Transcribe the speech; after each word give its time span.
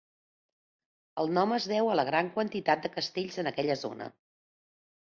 El 1.25 1.29
nom 1.39 1.53
es 1.59 1.67
deu 1.73 1.91
a 1.91 1.99
la 2.01 2.07
gran 2.09 2.33
quantitat 2.39 2.83
de 2.87 2.93
castells 2.99 3.43
en 3.45 3.53
aquella 3.55 3.79
zona. 3.87 4.15